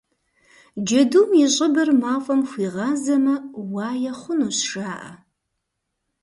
[0.85, 3.35] Джэдум и щӏыбыр мафӏэм хуигъазэмэ,
[3.73, 5.11] уае хъунущ, жаӏэ.